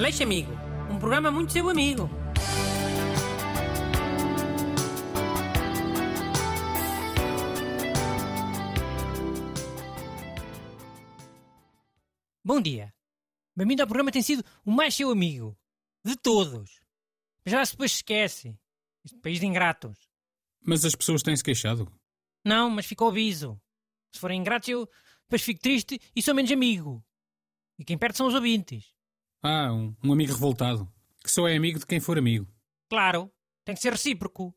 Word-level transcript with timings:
Aleixo 0.00 0.22
Amigo, 0.22 0.50
um 0.90 0.98
programa 0.98 1.30
muito 1.30 1.52
seu 1.52 1.68
amigo. 1.68 2.08
Bom 12.42 12.62
dia. 12.62 12.94
Bem-vindo 13.54 13.82
ao 13.82 13.86
programa 13.86 14.10
tem 14.10 14.22
sido 14.22 14.42
o 14.64 14.70
mais 14.70 14.94
seu 14.94 15.10
amigo. 15.10 15.54
De 16.02 16.16
todos. 16.16 16.80
Mas 17.44 17.52
já 17.52 17.66
se 17.66 17.72
depois 17.72 17.92
esquece. 17.92 18.58
Este 19.04 19.18
país 19.18 19.38
de 19.38 19.44
ingratos. 19.44 19.98
Mas 20.62 20.82
as 20.86 20.94
pessoas 20.94 21.22
têm-se 21.22 21.44
queixado. 21.44 21.92
Não, 22.42 22.70
mas 22.70 22.86
ficou 22.86 23.08
aviso. 23.08 23.60
Se 24.14 24.18
forem 24.18 24.40
ingratos, 24.40 24.70
eu 24.70 24.88
depois 25.24 25.42
fico 25.42 25.60
triste 25.60 26.00
e 26.16 26.22
sou 26.22 26.34
menos 26.34 26.50
amigo. 26.50 27.04
E 27.78 27.84
quem 27.84 27.98
perde 27.98 28.16
são 28.16 28.26
os 28.26 28.34
ouvintes. 28.34 28.98
Ah, 29.42 29.72
um, 29.72 29.94
um 30.04 30.12
amigo 30.12 30.32
revoltado. 30.32 30.90
Que 31.22 31.30
só 31.30 31.48
é 31.48 31.56
amigo 31.56 31.78
de 31.78 31.86
quem 31.86 32.00
for 32.00 32.18
amigo. 32.18 32.46
Claro, 32.88 33.30
tem 33.64 33.74
que 33.74 33.80
ser 33.80 33.92
recíproco. 33.92 34.54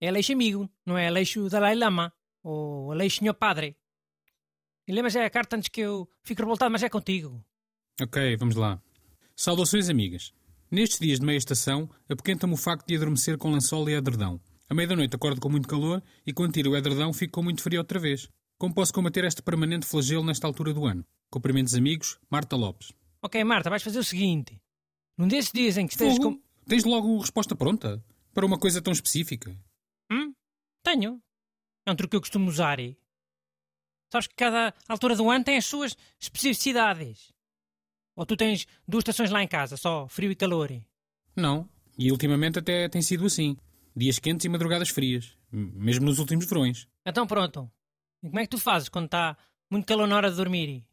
É 0.00 0.08
Aleixo 0.08 0.32
amigo, 0.32 0.70
não 0.84 0.96
é 0.96 1.08
Aleixo 1.08 1.48
Dalai 1.48 1.74
Lama 1.74 2.12
ou 2.42 2.92
Aleixo 2.92 3.18
Senhor 3.18 3.34
Padre. 3.34 3.76
E 4.86 4.92
lembras 4.92 5.16
é 5.16 5.24
a 5.24 5.30
carta 5.30 5.56
antes 5.56 5.68
que 5.68 5.80
eu 5.80 6.08
fico 6.22 6.42
revoltado, 6.42 6.70
mas 6.70 6.82
é 6.82 6.88
contigo. 6.88 7.44
Ok, 8.00 8.36
vamos 8.36 8.54
lá. 8.54 8.80
Saudações, 9.34 9.88
amigas. 9.88 10.32
Nestes 10.70 10.98
dias 10.98 11.18
de 11.18 11.26
meia 11.26 11.36
estação, 11.36 11.88
apoquenta-me 12.08 12.54
o 12.54 12.56
facto 12.56 12.86
de 12.86 12.96
adormecer 12.96 13.36
com 13.36 13.52
lençol 13.52 13.88
e 13.88 13.94
edredão. 13.94 14.40
À 14.68 14.74
meia 14.74 14.88
da 14.88 14.96
noite 14.96 15.14
acordo 15.14 15.40
com 15.40 15.48
muito 15.48 15.68
calor 15.68 16.02
e 16.26 16.32
quando 16.32 16.52
tiro 16.52 16.70
o 16.70 16.76
edredão 16.76 17.12
fico 17.12 17.34
com 17.34 17.42
muito 17.42 17.62
frio 17.62 17.80
outra 17.80 17.98
vez. 17.98 18.28
Como 18.58 18.74
posso 18.74 18.92
combater 18.92 19.24
este 19.24 19.42
permanente 19.42 19.86
flagelo 19.86 20.24
nesta 20.24 20.46
altura 20.46 20.72
do 20.72 20.86
ano? 20.86 21.04
Cumprimentos 21.30 21.74
amigos, 21.74 22.18
Marta 22.30 22.56
Lopes. 22.56 22.92
Ok, 23.26 23.42
Marta, 23.42 23.68
vais 23.68 23.82
fazer 23.82 23.98
o 23.98 24.04
seguinte. 24.04 24.56
Num 25.18 25.26
desses 25.26 25.50
dias 25.50 25.76
em 25.76 25.84
que 25.84 25.94
estejas 25.94 26.16
Fogo, 26.16 26.36
com... 26.36 26.42
Tens 26.68 26.84
logo 26.84 27.18
resposta 27.18 27.56
pronta? 27.56 28.00
Para 28.32 28.46
uma 28.46 28.56
coisa 28.56 28.80
tão 28.80 28.92
específica? 28.92 29.50
Hum? 30.08 30.32
Tenho. 30.84 31.20
É 31.84 31.90
um 31.90 31.96
truque 31.96 32.10
que 32.10 32.16
eu 32.18 32.20
costumo 32.20 32.48
usar. 32.48 32.78
E... 32.78 32.96
Sabes 34.12 34.28
que 34.28 34.34
cada 34.36 34.72
altura 34.88 35.16
do 35.16 35.28
ano 35.28 35.44
tem 35.44 35.56
as 35.56 35.66
suas 35.66 35.96
especificidades. 36.20 37.32
Ou 38.14 38.24
tu 38.24 38.36
tens 38.36 38.64
duas 38.86 39.02
estações 39.02 39.32
lá 39.32 39.42
em 39.42 39.48
casa, 39.48 39.76
só 39.76 40.06
frio 40.06 40.30
e 40.30 40.36
calor. 40.36 40.70
Não. 41.34 41.68
E 41.98 42.12
ultimamente 42.12 42.60
até 42.60 42.88
tem 42.88 43.02
sido 43.02 43.26
assim. 43.26 43.56
Dias 43.96 44.20
quentes 44.20 44.44
e 44.44 44.48
madrugadas 44.48 44.90
frias. 44.90 45.36
Mesmo 45.50 46.06
nos 46.06 46.20
últimos 46.20 46.46
verões. 46.46 46.86
Então 47.04 47.26
pronto. 47.26 47.68
E 48.22 48.28
como 48.28 48.38
é 48.38 48.44
que 48.44 48.50
tu 48.50 48.58
fazes 48.58 48.88
quando 48.88 49.06
está 49.06 49.36
muito 49.68 49.84
calor 49.84 50.06
na 50.06 50.14
hora 50.14 50.30
de 50.30 50.36
dormir? 50.36 50.86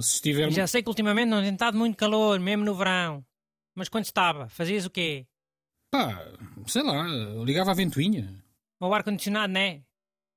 Se 0.00 0.14
estiver... 0.14 0.50
Já 0.50 0.66
sei 0.66 0.82
que 0.82 0.88
ultimamente 0.88 1.28
não 1.28 1.40
tem 1.40 1.52
estado 1.52 1.76
muito 1.76 1.96
calor, 1.96 2.38
mesmo 2.38 2.64
no 2.64 2.74
verão. 2.74 3.24
Mas 3.74 3.88
quando 3.88 4.04
estava, 4.04 4.48
fazias 4.48 4.84
o 4.84 4.90
quê? 4.90 5.26
Pá, 5.90 6.24
sei 6.66 6.82
lá, 6.82 7.04
ligava 7.44 7.70
a 7.70 7.74
ventoinha. 7.74 8.42
Ou 8.80 8.92
ar-condicionado, 8.94 9.52
né? 9.52 9.82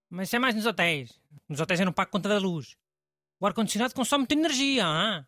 Mas 0.10 0.30
isso 0.30 0.36
é 0.36 0.40
mais 0.40 0.56
nos 0.56 0.66
hotéis. 0.66 1.20
Nos 1.48 1.60
hotéis 1.60 1.80
eu 1.80 1.86
não 1.86 1.94
pago 1.94 2.12
conta 2.12 2.30
da 2.30 2.38
luz. 2.38 2.76
O 3.40 3.46
ar-condicionado 3.46 3.94
consome 3.94 4.22
muita 4.22 4.34
energia, 4.34 4.86
ah? 4.86 5.26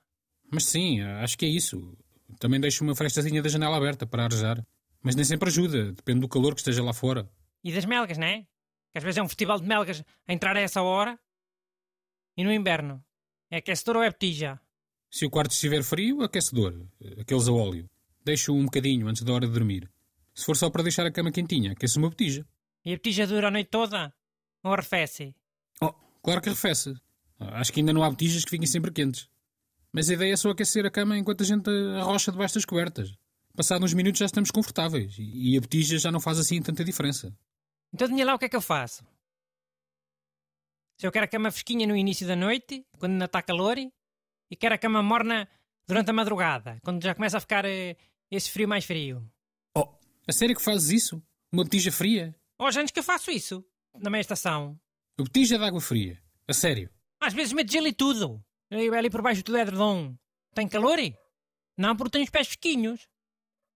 Mas 0.51 0.65
sim, 0.65 1.01
acho 1.01 1.37
que 1.37 1.45
é 1.45 1.49
isso. 1.49 1.97
Também 2.39 2.59
deixo 2.59 2.83
uma 2.83 2.95
frestazinha 2.95 3.41
da 3.41 3.49
janela 3.49 3.77
aberta 3.77 4.05
para 4.05 4.23
arejar. 4.23 4.65
Mas 5.01 5.15
nem 5.15 5.25
sempre 5.25 5.49
ajuda, 5.49 5.91
depende 5.93 6.21
do 6.21 6.29
calor 6.29 6.53
que 6.53 6.61
esteja 6.61 6.83
lá 6.83 6.93
fora. 6.93 7.29
E 7.63 7.71
das 7.71 7.85
melgas, 7.85 8.17
né? 8.17 8.45
Que 8.91 8.97
às 8.97 9.03
vezes 9.03 9.17
é 9.17 9.23
um 9.23 9.27
festival 9.27 9.59
de 9.59 9.67
melgas 9.67 10.03
a 10.27 10.33
entrar 10.33 10.55
a 10.55 10.59
essa 10.59 10.81
hora. 10.81 11.19
E 12.35 12.43
no 12.43 12.51
inverno? 12.51 13.03
É 13.49 13.57
aquecedor 13.57 13.97
ou 13.97 14.03
é 14.03 14.09
botija? 14.09 14.59
Se 15.09 15.25
o 15.25 15.29
quarto 15.29 15.51
estiver 15.51 15.83
frio, 15.83 16.21
aquecedor, 16.21 16.85
aqueles 17.19 17.47
a 17.47 17.51
óleo. 17.51 17.89
Deixo 18.23 18.53
um 18.53 18.65
bocadinho 18.65 19.07
antes 19.07 19.23
da 19.23 19.33
hora 19.33 19.47
de 19.47 19.53
dormir. 19.53 19.89
Se 20.33 20.45
for 20.45 20.55
só 20.55 20.69
para 20.69 20.83
deixar 20.83 21.05
a 21.05 21.11
cama 21.11 21.31
quentinha, 21.31 21.71
aqueço 21.71 21.97
uma 21.97 22.09
botija. 22.09 22.45
E 22.83 22.91
a 22.93 22.95
botija 22.95 23.25
dura 23.25 23.47
a 23.47 23.51
noite 23.51 23.69
toda? 23.69 24.13
Ou 24.63 24.73
arrefece? 24.73 25.33
Oh, 25.81 25.93
claro 26.21 26.41
que 26.41 26.49
arrefece. 26.49 26.93
Acho 27.39 27.71
que 27.71 27.79
ainda 27.79 27.93
não 27.93 28.03
há 28.03 28.09
botijas 28.09 28.43
que 28.43 28.51
fiquem 28.51 28.67
sempre 28.67 28.91
quentes. 28.91 29.29
Mas 29.93 30.09
a 30.09 30.13
ideia 30.13 30.33
é 30.33 30.37
só 30.37 30.49
aquecer 30.49 30.85
a 30.85 30.91
cama 30.91 31.17
enquanto 31.17 31.41
a 31.41 31.45
gente 31.45 31.69
arrocha 31.99 32.31
debaixo 32.31 32.55
das 32.55 32.65
cobertas. 32.65 33.13
Passados 33.55 33.85
uns 33.85 33.93
minutos 33.93 34.19
já 34.19 34.25
estamos 34.25 34.51
confortáveis 34.51 35.15
e 35.17 35.57
a 35.57 35.61
botija 35.61 35.97
já 35.97 36.11
não 36.11 36.19
faz 36.19 36.37
assim 36.37 36.61
tanta 36.61 36.83
diferença. 36.83 37.33
Então 37.93 38.05
adivinha 38.05 38.25
lá 38.25 38.35
o 38.35 38.39
que 38.39 38.45
é 38.45 38.49
que 38.49 38.55
eu 38.55 38.61
faço? 38.61 39.03
Se 40.99 41.05
eu 41.05 41.11
quero 41.11 41.25
a 41.25 41.27
cama 41.27 41.51
fresquinha 41.51 41.85
no 41.85 41.95
início 41.95 42.25
da 42.25 42.35
noite, 42.35 42.83
quando 42.97 43.11
ainda 43.13 43.25
está 43.25 43.39
calor, 43.41 43.77
e 43.77 44.55
quero 44.55 44.73
a 44.73 44.79
cama 44.79 45.03
morna 45.03 45.47
durante 45.87 46.09
a 46.09 46.13
madrugada, 46.13 46.79
quando 46.83 47.03
já 47.03 47.13
começa 47.13 47.37
a 47.37 47.39
ficar 47.39 47.65
eh, 47.65 47.95
esse 48.31 48.49
frio 48.49 48.67
mais 48.67 48.83
frio. 48.83 49.23
Oh, 49.77 49.87
a 50.27 50.31
sério 50.31 50.55
que 50.55 50.61
fazes 50.61 50.89
isso? 50.89 51.23
Uma 51.51 51.63
botija 51.63 51.91
fria? 51.91 52.35
Há 52.59 52.79
anos 52.79 52.89
que 52.89 52.99
eu 52.99 53.03
faço 53.03 53.29
isso, 53.29 53.63
na 53.95 54.09
meia 54.09 54.21
estação. 54.21 54.79
A 55.19 55.23
botija 55.23 55.59
de 55.59 55.63
água 55.63 55.79
fria? 55.79 56.19
A 56.47 56.53
sério? 56.53 56.89
Às 57.21 57.33
vezes 57.33 57.53
meto 57.53 57.71
gelo 57.71 57.87
e 57.87 57.93
tudo. 57.93 58.43
Eu 58.71 58.93
ali 58.95 59.09
por 59.09 59.21
baixo 59.21 59.43
do 59.43 59.55
edredom. 59.55 60.17
Tem 60.55 60.67
calor? 60.67 60.97
Não, 61.77 61.95
porque 61.95 62.11
tenho 62.11 62.23
os 62.23 62.31
pés 62.31 62.47
fresquinhos. 62.47 63.07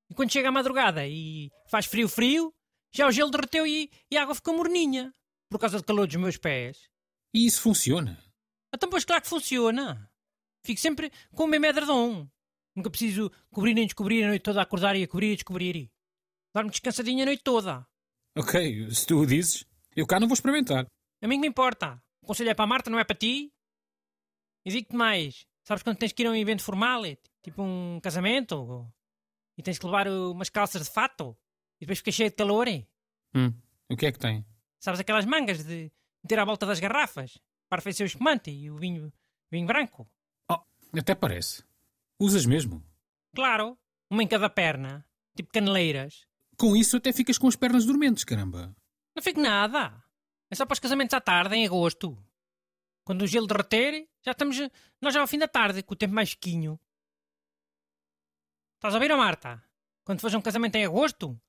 E 0.10 0.16
quando 0.16 0.32
chega 0.32 0.50
a 0.50 0.52
madrugada 0.52 1.08
e 1.08 1.52
faz 1.68 1.86
frio, 1.86 2.10
frio, 2.10 2.52
já 2.92 3.08
o 3.08 3.12
gelo 3.12 3.30
derreteu 3.30 3.66
e, 3.66 3.92
e 4.10 4.18
a 4.18 4.24
água 4.24 4.34
ficou 4.34 4.58
morninha. 4.58 5.14
Por 5.50 5.60
causa 5.60 5.78
do 5.78 5.84
calor 5.84 6.08
dos 6.08 6.16
meus 6.16 6.38
pés. 6.38 6.91
E 7.34 7.46
isso 7.46 7.62
funciona? 7.62 8.22
Então, 8.74 8.90
pois 8.90 9.06
claro 9.06 9.22
que 9.22 9.30
funciona. 9.30 10.10
Fico 10.66 10.80
sempre 10.80 11.12
com 11.34 11.44
o 11.44 11.48
mesmo 11.48 11.66
edredom. 11.66 12.28
Nunca 12.76 12.90
preciso 12.90 13.32
cobrir 13.52 13.74
nem 13.74 13.86
descobrir 13.86 14.24
a 14.24 14.28
noite 14.28 14.44
toda 14.44 14.60
a 14.60 14.64
acordar 14.64 14.96
e 14.96 15.04
a 15.04 15.08
cobrir 15.08 15.34
e 15.34 15.36
descobrir. 15.36 15.92
Dorme 16.54 16.70
descansadinho 16.70 17.24
a 17.24 17.26
noite 17.26 17.44
toda. 17.44 17.86
Ok, 18.38 18.92
se 18.92 19.06
tu 19.06 19.20
o 19.20 19.26
dizes, 19.26 19.66
eu 19.96 20.08
cá 20.08 20.20
não 20.20 20.28
vou 20.28 20.34
experimentar. 20.34 20.86
A 21.22 21.28
mim 21.28 21.36
que 21.36 21.42
me 21.42 21.48
importa. 21.48 22.02
O 22.22 22.28
conselho 22.28 22.50
é 22.50 22.54
para 22.54 22.64
a 22.64 22.68
Marta, 22.68 22.90
não 22.90 23.00
é 23.00 23.04
para 23.04 23.18
ti. 23.18 23.52
E 24.66 24.72
digo-te 24.72 24.96
mais. 24.96 25.46
Sabes 25.64 25.84
quando 25.84 25.98
tens 25.98 26.14
que 26.14 26.24
ir 26.24 26.28
a 26.28 26.32
um 26.32 26.36
evento 26.36 26.64
formal, 26.64 27.04
tipo 27.42 27.62
um 27.62 28.00
casamento, 28.02 28.92
e 29.58 29.64
tens 29.64 29.78
que 29.78 29.86
levar 29.86 30.08
umas 30.08 30.50
calças 30.50 30.84
de 30.84 30.90
fato, 30.92 31.38
e 31.80 31.86
depois 31.86 32.00
ficas 32.00 32.16
cheio 32.16 32.30
de 32.30 32.36
calor? 32.36 32.68
Hum, 33.36 33.54
o 33.90 33.96
que 33.96 34.06
é 34.06 34.12
que 34.12 34.20
tem? 34.20 34.46
Sabes 34.80 35.00
aquelas 35.00 35.26
mangas 35.26 35.64
de 35.64 35.92
meter 36.24 36.40
à 36.40 36.46
volta 36.46 36.66
das 36.66 36.80
garrafas, 36.80 37.38
para 37.70 37.80
arrefecer 37.80 38.06
o 38.06 38.08
espumante 38.08 38.52
e 38.52 38.70
o 38.70 38.78
vinho, 38.78 39.12
vinho 39.50 39.68
branco? 39.68 40.10
Oh, 40.50 40.60
até 40.98 41.16
parece. 41.16 41.64
Usas 42.20 42.46
mesmo? 42.46 42.84
Claro, 43.34 43.78
uma 44.10 44.24
em 44.24 44.28
cada 44.28 44.50
perna, 44.50 45.06
tipo 45.36 45.52
caneleiras. 45.52 46.26
Com 46.58 46.76
isso 46.76 46.98
até 46.98 47.12
ficas 47.14 47.38
com 47.38 47.48
as 47.48 47.56
pernas 47.56 47.86
dormentes, 47.86 48.24
caramba. 48.24 48.76
Não 49.16 49.24
fico 49.24 49.40
nada. 49.40 50.04
É 50.50 50.56
só 50.56 50.66
para 50.66 50.74
os 50.74 50.80
casamentos 50.80 51.14
à 51.14 51.22
tarde, 51.22 51.56
em 51.56 51.66
agosto. 51.66 52.18
Quando 53.04 53.24
o 53.24 53.28
gelo 53.28 53.48
derreter, 53.48 54.08
já 54.22 54.32
estamos 54.32 54.58
nós 55.02 55.14
já 55.14 55.22
ao 55.22 55.28
fim 55.28 55.40
da 55.40 55.48
tarde, 55.48 55.82
com 55.82 55.94
o 55.94 55.98
tempo 55.98 56.14
mais 56.14 56.30
fresquinho. 56.30 56.80
Estás 58.76 58.94
a 58.94 58.98
ouvir, 58.98 59.16
Marta? 59.16 59.64
Quando 60.04 60.20
fores 60.20 60.36
a 60.36 60.38
um 60.38 60.42
casamento 60.42 60.76
em 60.76 60.86
agosto, 60.86 61.40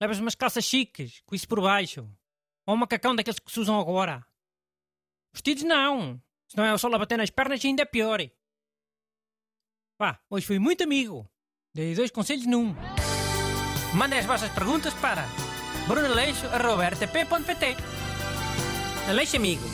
levas 0.00 0.18
umas 0.18 0.34
calças 0.34 0.64
chiques, 0.64 1.20
com 1.24 1.34
isso 1.34 1.48
por 1.48 1.60
baixo. 1.60 2.08
Ou 2.70 2.76
um 2.76 2.78
macacão 2.78 3.16
daqueles 3.16 3.40
que 3.40 3.50
se 3.50 3.58
usam 3.58 3.80
agora. 3.80 4.24
Vestidos 5.32 5.64
não. 5.64 6.22
Se 6.46 6.56
não 6.56 6.64
é 6.64 6.72
o 6.72 6.78
sol 6.78 6.94
a 6.94 6.98
bater 7.00 7.18
nas 7.18 7.28
pernas, 7.28 7.64
ainda 7.64 7.82
é 7.82 7.84
pior. 7.84 8.20
Vá, 9.98 10.20
hoje 10.30 10.46
fui 10.46 10.60
muito 10.60 10.84
amigo. 10.84 11.28
Dei 11.74 11.96
dois 11.96 12.12
conselhos 12.12 12.46
num. 12.46 12.72
Mandem 13.92 14.20
as 14.20 14.26
vossas 14.26 14.52
perguntas 14.52 14.94
para 14.94 15.26
brunaleixo.rtp.pt 15.88 17.76
Aleixo 19.08 19.34
Amigo. 19.36 19.64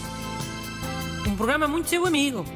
Um 1.29 1.37
programa 1.37 1.69
muito 1.69 1.91
seu 1.91 2.07
amigo. 2.07 2.47